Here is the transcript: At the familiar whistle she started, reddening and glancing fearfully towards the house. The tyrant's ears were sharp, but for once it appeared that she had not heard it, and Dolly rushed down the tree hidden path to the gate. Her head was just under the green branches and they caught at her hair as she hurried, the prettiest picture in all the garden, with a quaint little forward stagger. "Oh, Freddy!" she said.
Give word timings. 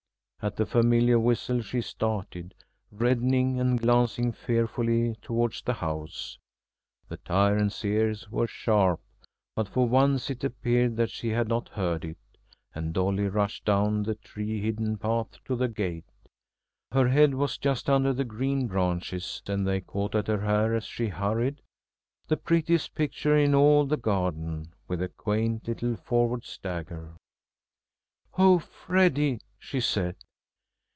At 0.43 0.55
the 0.55 0.65
familiar 0.65 1.19
whistle 1.19 1.61
she 1.61 1.81
started, 1.81 2.55
reddening 2.91 3.59
and 3.59 3.79
glancing 3.79 4.31
fearfully 4.31 5.13
towards 5.21 5.61
the 5.61 5.75
house. 5.75 6.39
The 7.09 7.17
tyrant's 7.17 7.85
ears 7.85 8.27
were 8.31 8.47
sharp, 8.47 8.99
but 9.55 9.67
for 9.67 9.87
once 9.87 10.31
it 10.31 10.43
appeared 10.43 10.95
that 10.97 11.11
she 11.11 11.29
had 11.29 11.47
not 11.47 11.69
heard 11.69 12.03
it, 12.03 12.17
and 12.73 12.91
Dolly 12.91 13.27
rushed 13.27 13.65
down 13.65 14.01
the 14.01 14.15
tree 14.15 14.59
hidden 14.59 14.97
path 14.97 15.27
to 15.45 15.55
the 15.55 15.67
gate. 15.67 16.05
Her 16.91 17.09
head 17.09 17.35
was 17.35 17.59
just 17.59 17.87
under 17.87 18.11
the 18.11 18.25
green 18.25 18.65
branches 18.65 19.43
and 19.45 19.67
they 19.67 19.79
caught 19.79 20.15
at 20.15 20.25
her 20.25 20.41
hair 20.41 20.73
as 20.73 20.85
she 20.85 21.09
hurried, 21.09 21.61
the 22.29 22.35
prettiest 22.37 22.95
picture 22.95 23.37
in 23.37 23.53
all 23.53 23.85
the 23.85 23.95
garden, 23.95 24.73
with 24.87 25.03
a 25.03 25.09
quaint 25.09 25.67
little 25.67 25.95
forward 25.95 26.45
stagger. 26.45 27.13
"Oh, 28.39 28.57
Freddy!" 28.57 29.39
she 29.59 29.79
said. 29.79 30.15